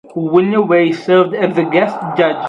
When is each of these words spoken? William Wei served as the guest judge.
William 0.15 0.65
Wei 0.67 0.93
served 0.93 1.35
as 1.35 1.55
the 1.55 1.61
guest 1.61 1.95
judge. 2.17 2.37